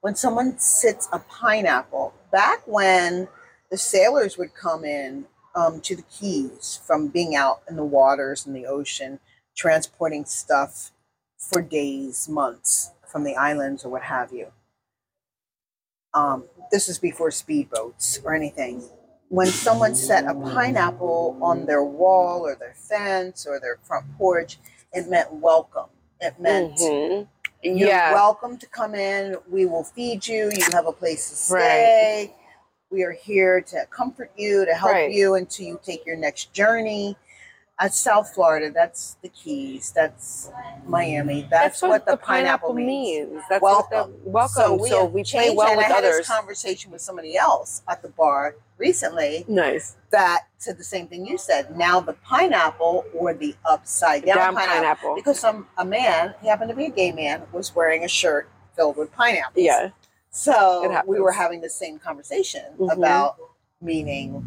[0.00, 3.28] when someone sits a pineapple, back when
[3.70, 8.46] the sailors would come in um, to the Keys from being out in the waters
[8.46, 9.20] and the ocean,
[9.56, 10.90] transporting stuff
[11.38, 14.48] for days, months from the islands or what have you.
[16.14, 18.82] Um, this was before speedboats or anything
[19.30, 24.58] when someone set a pineapple on their wall or their fence or their front porch,
[24.92, 25.88] it meant welcome.
[26.20, 27.28] It meant Mhm.
[27.62, 29.36] you're yeah, welcome to come in.
[29.50, 30.50] We will feed you.
[30.54, 31.62] You have a place to Right.
[31.70, 32.36] stay.
[32.90, 35.10] We are here to comfort you, to help Right.
[35.12, 37.16] you until you take your next journey.
[37.80, 39.90] At South Florida, that's the Keys.
[39.92, 40.48] That's
[40.86, 41.48] Miami.
[41.50, 43.42] That's, what, the, pineapple, means.
[43.50, 44.12] That's Welcome.
[44.22, 44.78] What the, welcome.
[44.88, 45.76] So we, have play well that.
[45.78, 46.18] with I had others.
[46.18, 49.96] this conversation with somebody else at the bar recently nice.
[50.12, 51.76] that said the same thing you said.
[51.76, 55.14] Now the pineapple or the upside down, Down pineapple, pineapple.
[55.16, 58.48] because some a man, he happened to be a gay man, was wearing a shirt
[58.76, 59.64] filled with pineapples.
[59.64, 59.90] Yeah.
[60.30, 62.92] So we were having the same conversation Mhm.
[62.96, 63.36] about
[63.80, 64.44] meaning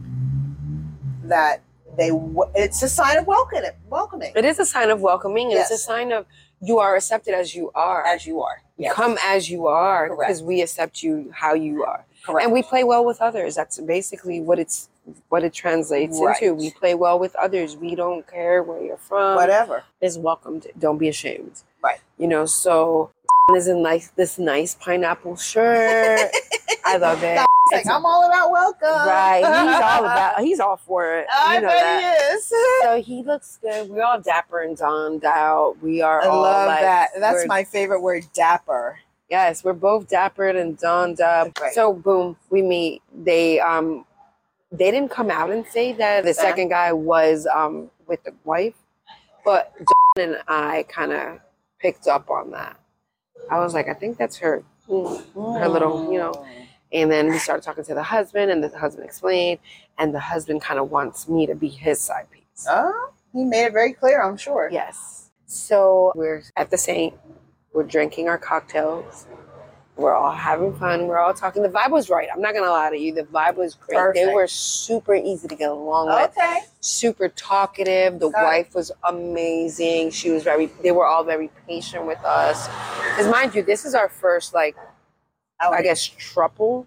[1.24, 1.62] that
[1.98, 2.12] they
[2.56, 5.52] it's a sign of welcome welcoming It is a sign of welcoming.
[5.52, 6.26] and It's a sign of
[6.62, 8.04] you are accepted as you are.
[8.06, 8.64] as you are.
[8.78, 8.94] Yes.
[8.94, 12.04] Come as you are because we accept you how you are.
[12.26, 12.44] Correct.
[12.44, 13.56] And we play well with others.
[13.56, 14.90] That's basically what it's
[15.30, 16.42] what it translates Right.
[16.42, 16.54] into.
[16.56, 17.78] We play well with others.
[17.78, 19.36] We don't care where you're from.
[19.36, 19.84] whatever.
[20.02, 20.68] Is welcomed.
[20.78, 21.62] Don't be ashamed.
[21.84, 22.00] Right.
[22.18, 23.12] You know, so
[23.56, 26.30] is in like this nice pineapple shirt.
[26.86, 27.46] I love it.
[27.72, 29.08] Like I'm all about welcome.
[29.08, 29.40] Right.
[29.40, 31.28] He's all about he's all for it.
[31.34, 32.20] I you know bet that.
[32.20, 32.54] he is.
[32.84, 33.90] So he looks good.
[33.90, 35.78] We're all dapper and donned out.
[35.82, 37.10] We are I all love like, that.
[37.20, 39.00] That's my favorite word, dapper.
[39.30, 41.60] Yes, we're both dappered and donned up.
[41.60, 41.74] Right.
[41.74, 43.02] So boom, we meet.
[43.14, 44.06] They um
[44.72, 48.76] they didn't come out and say that the second guy was um with the wife,
[49.44, 51.40] but John and I kind of
[51.80, 52.80] picked up on that.
[53.50, 54.64] I was like, I think that's her.
[54.90, 55.60] Mm.
[55.60, 56.46] Her little, you know.
[56.94, 59.60] And then we started talking to the husband, and the husband explained,
[59.98, 62.66] and the husband kind of wants me to be his side piece.
[62.70, 64.70] Oh, he made it very clear, I'm sure.
[64.72, 65.30] Yes.
[65.46, 67.14] So we're at the Saint.
[67.74, 69.28] We're drinking our cocktails.
[69.98, 71.08] We're all having fun.
[71.08, 71.64] We're all talking.
[71.64, 72.28] The vibe was right.
[72.32, 73.14] I'm not gonna lie to you.
[73.14, 74.14] The vibe was great.
[74.14, 76.38] They were super easy to get along with.
[76.38, 76.60] Okay.
[76.82, 78.20] Super talkative.
[78.20, 78.34] The it.
[78.34, 80.12] wife was amazing.
[80.12, 80.68] She was very.
[80.84, 82.68] They were all very patient with us.
[83.10, 84.76] Because mind you, this is our first like
[85.60, 86.86] I guess trouble.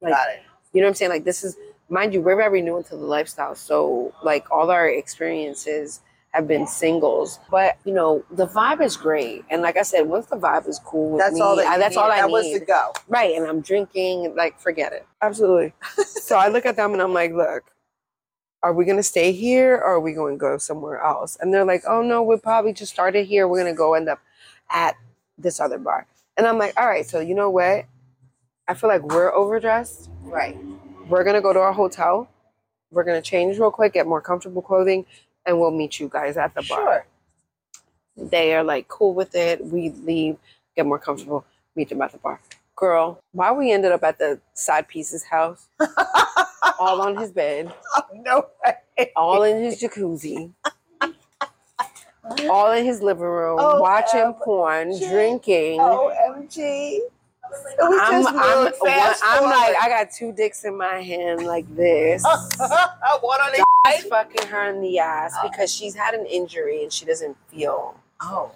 [0.00, 0.42] Like Got it.
[0.72, 1.10] you know what I'm saying?
[1.10, 1.56] Like this is
[1.88, 3.54] mind you, we're very new into the lifestyle.
[3.54, 6.00] So like all our experiences
[6.30, 7.38] have been singles.
[7.50, 9.44] But you know, the vibe is great.
[9.50, 11.78] And like I said, once the vibe is cool with That's me, all that I,
[11.78, 12.02] that's need.
[12.02, 12.32] all I that need.
[12.32, 12.92] was the go.
[13.08, 13.34] right.
[13.36, 15.06] And I'm drinking, like forget it.
[15.22, 15.72] Absolutely.
[16.04, 17.64] so I look at them and I'm like, look,
[18.62, 21.36] are we gonna stay here or are we gonna go somewhere else?
[21.40, 23.46] And they're like, oh no, we probably just started here.
[23.46, 24.20] We're gonna go end up
[24.70, 24.96] at
[25.38, 26.06] this other bar.
[26.36, 27.84] And I'm like, all right, so you know what?
[28.68, 30.56] I feel like we're overdressed Right.
[31.08, 32.28] we're gonna go to our hotel.
[32.90, 35.04] We're gonna change real quick, get more comfortable clothing,
[35.44, 36.78] and we'll meet you guys at the bar.
[36.78, 37.06] Sure.
[38.16, 39.64] They are like cool with it.
[39.64, 40.36] We leave,
[40.76, 41.44] get more comfortable,
[41.76, 42.40] meet them at the bar.
[42.76, 45.68] Girl, why we ended up at the side piece's house,
[46.78, 47.72] all on his bed,
[48.14, 49.10] no way.
[49.16, 50.52] all in his jacuzzi,
[52.48, 55.08] all in his living room, Oh, watching porn, OMG.
[55.10, 55.80] drinking.
[55.80, 57.00] OMG.
[57.82, 59.76] I'm, I'm, really fast I'm like.
[59.80, 62.22] I got two dicks in my hand like this.
[62.58, 66.92] One on the He's fucking her in the ass because she's had an injury and
[66.92, 68.00] she doesn't feel.
[68.20, 68.50] Oh.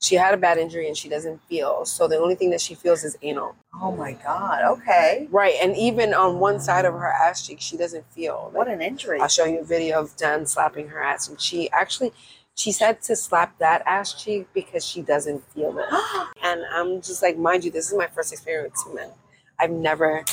[0.00, 1.84] She had a bad injury and she doesn't feel.
[1.84, 3.54] So the only thing that she feels is anal.
[3.80, 4.64] Oh my God.
[4.64, 5.28] Okay.
[5.30, 5.54] Right.
[5.62, 8.50] And even on one side of her ass cheek, she doesn't feel.
[8.52, 9.20] What an injury.
[9.20, 11.28] I'll show you a video of Dan slapping her ass.
[11.28, 12.12] And she actually,
[12.54, 15.86] she said to slap that ass cheek because she doesn't feel it.
[16.44, 19.10] And I'm just like, mind you, this is my first experience with two men.
[19.58, 20.24] I've never,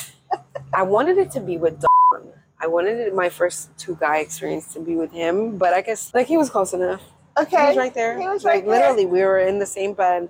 [0.74, 2.32] I wanted it to be with Don.
[2.60, 6.12] I wanted it, my first two guy experience to be with him, but I guess
[6.12, 7.00] like he was close enough.
[7.38, 7.60] Okay.
[7.60, 8.20] He was right there.
[8.20, 8.74] He was like there.
[8.74, 10.28] literally, we were in the same bed,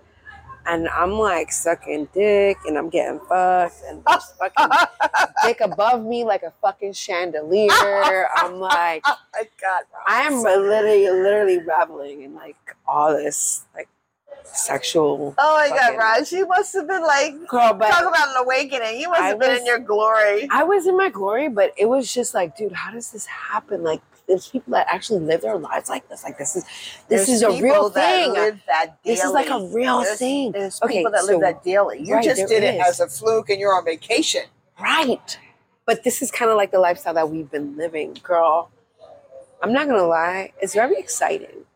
[0.66, 4.68] and I'm like sucking dick, and I'm getting fucked, and there's fucking
[5.44, 8.28] dick above me like a fucking chandelier.
[8.36, 9.82] I'm like, Oh my God.
[10.06, 13.88] I am literally, literally reveling in like all this like
[14.44, 15.34] sexual.
[15.38, 16.32] Oh my God, Roz.
[16.32, 19.00] You must have been like, Girl, but talk about an awakening.
[19.00, 20.48] You must I have been was- in your glory.
[20.50, 23.82] I was in my glory, but it was just like, dude, how does this happen?
[23.82, 26.22] Like, there's people that actually live their lives like this.
[26.24, 26.64] Like, this is
[27.08, 28.32] this There's is a people real that thing.
[28.32, 29.16] live that daily.
[29.16, 30.52] This is like a real there's, thing.
[30.52, 32.00] There's Okay, people that so- live that daily.
[32.02, 32.86] You right, just did it is.
[32.86, 34.42] as a fluke and you're on vacation.
[34.80, 35.38] Right.
[35.84, 38.70] But this is kind of like the lifestyle that we've been living, girl.
[39.62, 41.66] I'm not gonna lie, it's very exciting.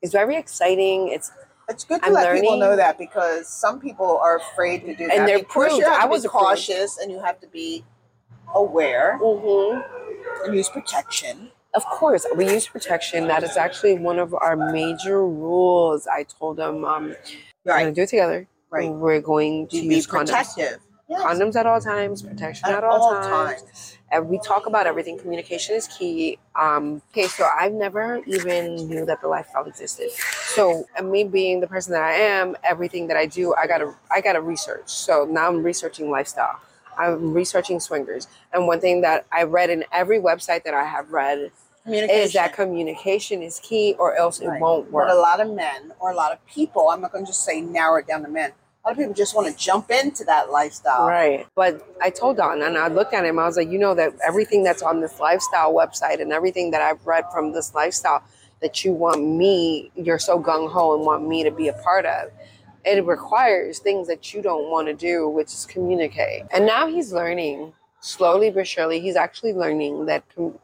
[0.00, 1.08] It's very exciting.
[1.08, 1.32] It's
[1.68, 5.08] It's good to I'm let people know that because some people are afraid to do
[5.08, 5.16] that.
[5.16, 6.44] And they're of course, you have I to was be approved.
[6.46, 7.84] cautious and you have to be
[8.54, 9.82] aware mhm.
[10.44, 11.50] and use protection.
[11.76, 13.28] Of course we use protection.
[13.28, 16.06] That is actually one of our major rules.
[16.06, 17.14] I told them um,
[17.64, 18.48] we're gonna do it together.
[18.70, 18.90] Right.
[18.90, 20.56] We're going to To be use condoms.
[21.08, 21.22] Yes.
[21.22, 23.62] Condoms at all times, protection at, At all, all times.
[23.62, 23.98] times.
[24.10, 25.16] And we talk about everything.
[25.18, 26.36] Communication is key.
[26.60, 30.10] Um, okay, so I've never even knew that the lifestyle existed.
[30.10, 33.94] So, and me being the person that I am, everything that I do, I gotta,
[34.10, 34.88] I gotta research.
[34.88, 36.58] So now I'm researching lifestyle.
[36.98, 38.26] I'm researching swingers.
[38.52, 41.52] And one thing that I read in every website that I have read
[41.86, 42.22] Communication.
[42.22, 45.06] is that communication is key, or else it won't work.
[45.06, 47.44] But a lot of men or a lot of people, I'm not going to just
[47.44, 48.50] say narrow it down to men.
[48.50, 51.06] A lot of people just want to jump into that lifestyle.
[51.06, 51.46] Right.
[51.54, 54.14] But I told Don and I looked at him, I was like, you know, that
[54.26, 58.24] everything that's on this lifestyle website and everything that I've read from this lifestyle
[58.62, 62.04] that you want me, you're so gung ho and want me to be a part
[62.04, 62.30] of,
[62.84, 66.44] it requires things that you don't want to do, which is communicate.
[66.52, 69.00] And now he's learning slowly but surely.
[69.00, 70.58] He's actually learning that com-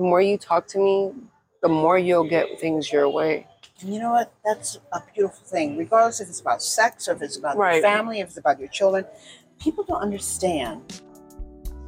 [0.00, 1.12] the more you talk to me,
[1.60, 3.46] the more you'll get things your way.
[3.82, 4.32] And you know what?
[4.46, 5.76] That's a beautiful thing.
[5.76, 7.74] Regardless if it's about sex or if it's about Right.
[7.74, 9.04] your family, if it's about your children,
[9.62, 11.02] people don't understand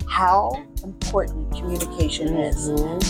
[0.07, 2.69] how important communication is.
[2.69, 3.01] Mhm.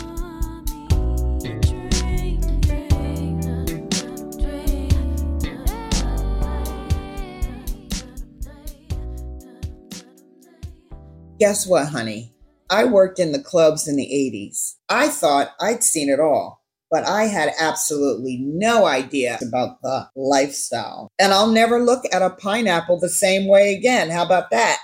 [11.40, 12.32] Guess what, honey?
[12.72, 14.76] I worked in the clubs in the 80s.
[14.88, 21.08] I thought I'd seen it all, but I had absolutely no idea about the lifestyle.
[21.18, 24.08] And I'll never look at a pineapple the same way again.
[24.08, 24.78] How about that?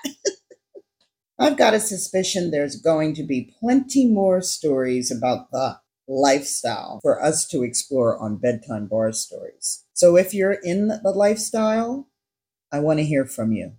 [1.38, 7.22] I've got a suspicion there's going to be plenty more stories about the lifestyle for
[7.22, 9.82] us to explore on Bedtime Bar Stories.
[9.94, 12.08] So if you're in the lifestyle,
[12.70, 13.72] I want to hear from you.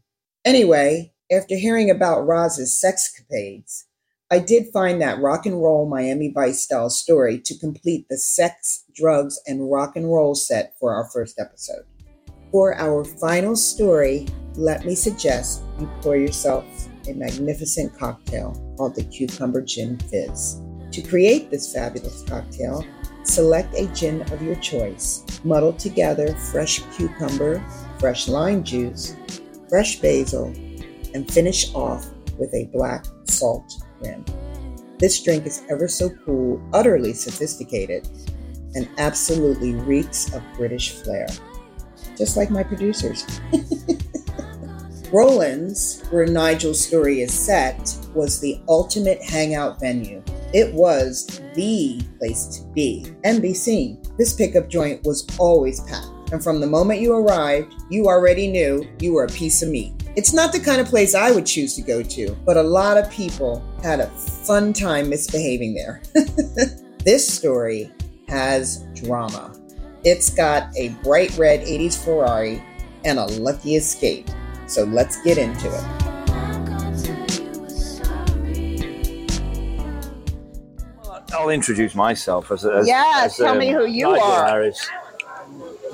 [0.44, 3.84] Anyway, after hearing about Roz's sexcapades,
[4.32, 8.86] I did find that rock and roll Miami Vice style story to complete the sex,
[8.94, 11.84] drugs, and rock and roll set for our first episode.
[12.52, 16.64] For our final story, let me suggest you pour yourself
[17.08, 20.62] a magnificent cocktail called the Cucumber Gin Fizz.
[20.92, 22.86] To create this fabulous cocktail,
[23.24, 25.26] select a gin of your choice.
[25.44, 27.66] Muddle together fresh cucumber,
[27.98, 29.16] fresh lime juice,
[29.70, 30.54] fresh basil,
[31.16, 32.06] and finish off
[32.38, 33.74] with a black salt
[35.00, 38.06] This drink is ever so cool, utterly sophisticated,
[38.76, 41.26] and absolutely reeks of British flair.
[42.18, 43.26] Just like my producers.
[45.12, 50.22] Roland's, where Nigel's story is set, was the ultimate hangout venue.
[50.54, 54.02] It was the place to be and be seen.
[54.18, 58.86] This pickup joint was always packed, and from the moment you arrived, you already knew
[59.00, 59.94] you were a piece of meat.
[60.20, 62.98] It's not the kind of place I would choose to go to, but a lot
[62.98, 66.02] of people had a fun time misbehaving there.
[67.06, 67.90] this story
[68.28, 69.58] has drama.
[70.04, 72.62] It's got a bright red 80s Ferrari
[73.06, 74.28] and a lucky escape.
[74.68, 75.86] So let's get into it.
[81.32, 84.46] I'll introduce myself as a as, Yeah, as, tell me um, who you Nigel are.
[84.48, 84.86] Harris,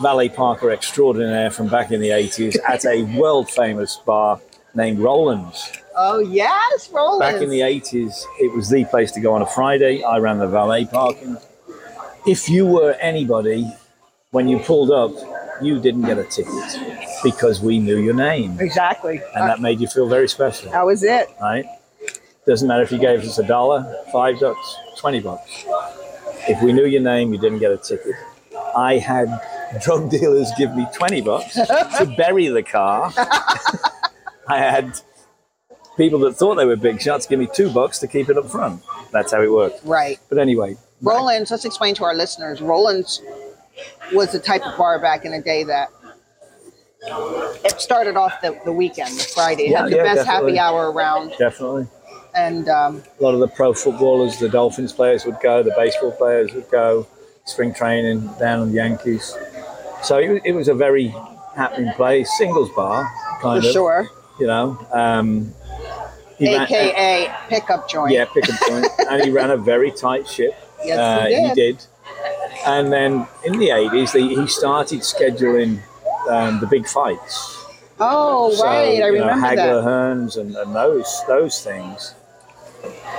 [0.01, 4.39] valet parker extraordinaire from back in the 80s at a world famous bar
[4.73, 5.71] named Roland's.
[5.95, 7.19] Oh, yes, Roland.
[7.19, 10.03] Back in the 80s, it was the place to go on a Friday.
[10.03, 11.37] I ran the valet parking.
[12.27, 13.71] If you were anybody,
[14.31, 15.11] when you pulled up,
[15.61, 16.79] you didn't get a ticket
[17.23, 18.59] because we knew your name.
[18.59, 19.21] Exactly.
[19.35, 21.29] And that made you feel very special, that was it.
[21.41, 21.65] right?
[22.45, 25.65] Doesn't matter if you gave us a dollar, five bucks, 20 bucks.
[26.47, 28.13] If we knew your name, you didn't get a ticket.
[28.75, 29.29] I had
[29.81, 33.11] drug dealers give me 20 bucks to bury the car.
[34.47, 34.99] I had
[35.97, 38.49] people that thought they were big shots give me two bucks to keep it up
[38.49, 38.81] front.
[39.11, 39.81] That's how it worked.
[39.83, 40.19] Right.
[40.29, 42.61] But anyway, Roland's, let's explain to our listeners.
[42.61, 43.21] Roland's
[44.13, 45.89] was the type of bar back in the day that
[47.63, 49.63] it started off the, the weekend, the Friday.
[49.67, 50.55] It Yeah, had the yeah, best definitely.
[50.57, 51.33] happy hour around.
[51.37, 51.87] Definitely.
[52.35, 56.11] And um, A lot of the pro footballers, the Dolphins players would go, the baseball
[56.11, 57.07] players would go,
[57.45, 59.37] spring training down on the Yankees.
[60.05, 61.13] So it, was- it was a very
[61.55, 63.71] happening place, singles bar, for kind of.
[63.71, 64.07] sure,
[64.39, 65.53] You know, um,
[66.37, 68.11] he ran- AKA pickup joint.
[68.11, 68.87] yeah, pick a point.
[69.09, 70.53] and he ran a very tight ship.
[70.85, 71.83] Yes, Uh, he did.
[72.67, 75.79] And then in the 80s, the, he started scheduling
[76.29, 77.57] um, the big fights.
[77.99, 78.95] Oh, So, right.
[78.97, 79.89] I know, remember Hagler, that.
[79.89, 82.13] Hearns, and, and those those things.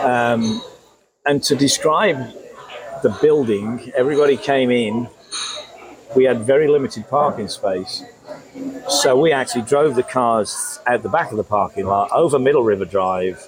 [0.01, 0.63] Um,
[1.25, 2.19] and to describe
[3.03, 5.09] the building, everybody came in.
[6.17, 8.03] We had very limited parking space,
[8.89, 12.63] so we actually drove the cars out the back of the parking lot over Middle
[12.63, 13.47] River Drive,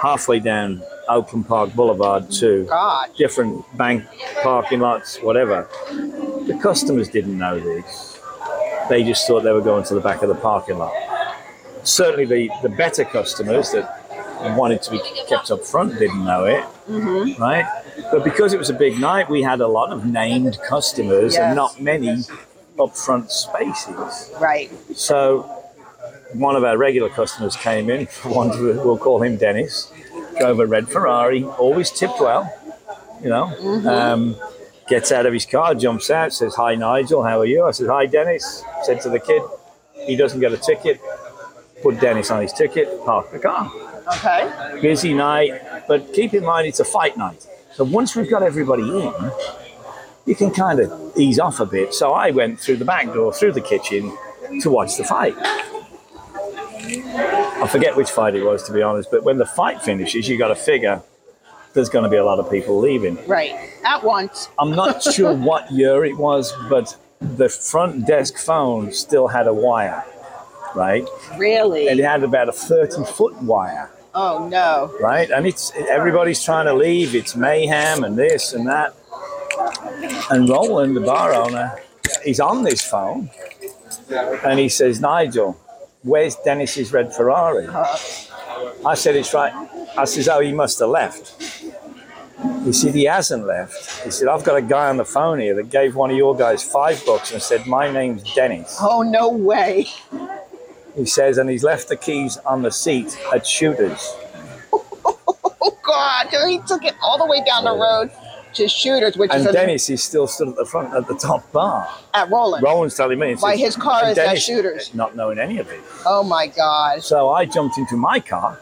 [0.00, 3.10] halfway down Oakland Park Boulevard to God.
[3.16, 4.04] different bank
[4.42, 5.68] parking lots, whatever.
[5.90, 8.20] The customers didn't know this.
[8.88, 10.92] They just thought they were going to the back of the parking lot.
[11.82, 14.04] Certainly, the, the better customers that
[14.56, 17.42] wanted to be kept up front didn't know it, mm-hmm.
[17.42, 17.83] right?
[18.10, 21.42] But because it was a big night, we had a lot of named customers Yes.
[21.42, 22.08] and not many
[22.78, 24.32] upfront spaces.
[24.40, 24.70] Right.
[24.96, 25.42] So
[26.32, 29.92] one of our regular customers came in, one, we'll call him Dennis,
[30.38, 32.52] drove a red Ferrari, always tipped well,
[33.22, 33.44] you know,
[33.88, 34.36] um,
[34.88, 37.64] gets out of his car, jumps out, says, Hi, Nigel, how are you?
[37.64, 38.62] I said, Hi, Dennis.
[38.82, 39.42] Said to the kid,
[40.06, 41.00] he doesn't get a ticket.
[41.82, 43.70] Put Dennis on his ticket, park the car.
[44.16, 44.78] Okay.
[44.82, 47.46] Busy night, but keep in mind it's a fight night.
[47.74, 49.12] So once we've got everybody in,
[50.26, 51.92] you can kind of ease off a bit.
[51.92, 54.16] So I went through the back door, through the kitchen
[54.60, 55.34] to watch the fight.
[56.86, 60.38] I forget which fight it was, to be honest, but when the fight finishes, you
[60.38, 61.02] got to figure
[61.72, 63.18] there's going to be a lot of people leaving.
[63.26, 63.70] Right.
[63.84, 64.48] At once.
[64.56, 69.54] I'm not sure what year it was, but the front desk phone still had a
[69.54, 70.04] wire,
[70.76, 71.04] right?
[71.36, 71.88] Really?
[71.88, 74.94] And it had about a 30 foot wire oh, no.
[75.00, 75.30] right?
[75.30, 77.14] And it's everybody's trying to leave.
[77.14, 78.94] It's mayhem and this and that.
[80.30, 81.78] And Roland, the bar owner,
[82.24, 83.30] he's on this phone,
[84.44, 85.58] and he says, "Nigel,
[86.02, 87.68] where's Dennis's red Ferrari?"
[88.86, 89.52] I said, "It's right."
[89.96, 91.34] I says, "Oh, he must have left."
[92.64, 95.54] He said, "He hasn't left." He said, "I've got a guy on the phone here
[95.54, 99.28] that gave one of your guys five bucks and said my name's Dennis." Oh, no
[99.28, 99.86] way.
[100.94, 104.14] He says, and he's left the keys on the seat at Shooters.
[105.66, 106.26] Oh, God.
[106.46, 108.10] He took it all the way down the road
[108.54, 111.50] to Shooters, which And is Dennis is still stood at the front, at the top
[111.52, 111.88] bar.
[112.12, 112.62] at Roland.
[112.62, 113.34] Roland's telling me.
[113.36, 114.94] Why, his car is at Shooters.
[114.94, 115.80] Not knowing any of it.
[116.04, 117.02] Oh, my God.
[117.02, 118.60] So I jumped into my car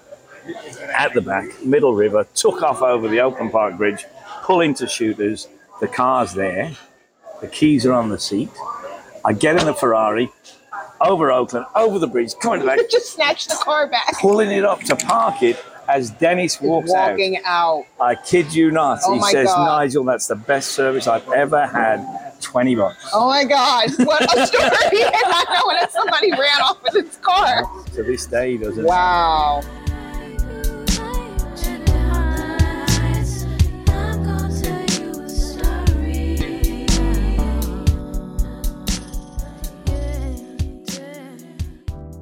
[0.95, 4.05] at the back, Middle River, took off over the Oakland Park Bridge,
[4.43, 5.49] pull into Shooters.
[5.81, 6.71] The car's there.
[7.41, 8.51] The keys are on the seat.
[9.25, 10.31] I get in the Ferrari,
[11.05, 14.15] over Oakland, over the bridge, coming back, Just snatched the car back.
[14.21, 17.11] pulling it up to park it as Dennis walks out.
[17.11, 17.85] Walking out.
[18.01, 19.01] I kid you not.
[19.05, 19.67] Oh he says, God.
[19.67, 22.31] Nigel, that's the best service I've ever had.
[22.41, 23.09] 20 bucks.
[23.15, 23.89] Oh my God!
[24.05, 24.65] What a story!
[24.65, 27.63] and I know when somebody ran off with his car.
[27.95, 28.85] To this day, he doesn't.
[28.85, 29.63] Wow.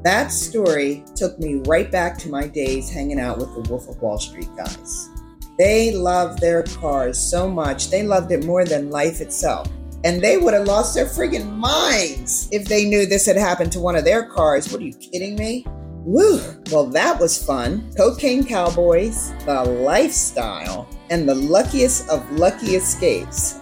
[0.03, 4.01] That story took me right back to my days hanging out with the Wolf of
[4.01, 5.11] Wall Street guys.
[5.59, 9.69] They loved their cars so much, they loved it more than life itself.
[10.03, 13.81] And they would have lost their friggin' minds if they knew this had happened to
[13.81, 14.73] one of their cars.
[14.73, 15.67] What are you kidding me?
[16.07, 16.41] Woo!
[16.73, 17.93] Well, that was fun.
[17.95, 23.61] Cocaine Cowboys, the lifestyle, and the luckiest of lucky escapes.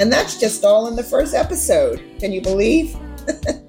[0.00, 2.02] and that's just all in the first episode.
[2.18, 2.96] Can you believe?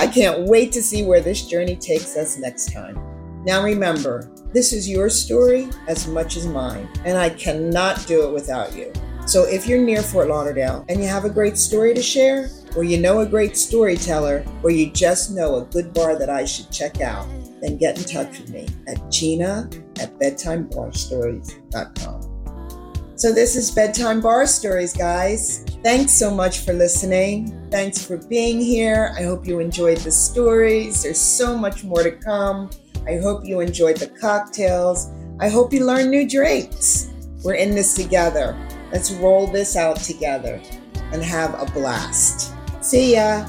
[0.00, 2.98] I can't wait to see where this journey takes us next time.
[3.44, 8.32] Now remember, this is your story as much as mine, and I cannot do it
[8.32, 8.90] without you.
[9.26, 12.82] So if you're near Fort Lauderdale and you have a great story to share, or
[12.82, 16.70] you know a great storyteller, or you just know a good bar that I should
[16.70, 17.28] check out,
[17.60, 19.68] then get in touch with me at gina
[20.00, 22.29] at bedtimebarstories.com.
[23.20, 25.62] So this is Bedtime Bar Stories, guys.
[25.84, 27.68] Thanks so much for listening.
[27.70, 29.14] Thanks for being here.
[29.14, 31.02] I hope you enjoyed the stories.
[31.02, 32.70] There's so much more to come.
[33.06, 35.10] I hope you enjoyed the cocktails.
[35.38, 37.10] I hope you learned new drinks.
[37.44, 38.56] We're in this together.
[38.90, 40.58] Let's roll this out together
[41.12, 42.54] and have a blast.
[42.80, 43.46] See ya.